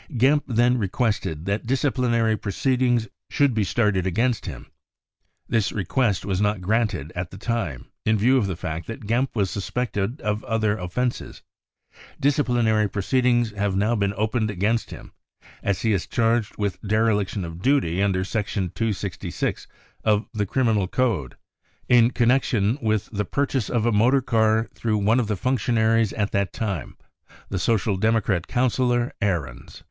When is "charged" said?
16.07-16.57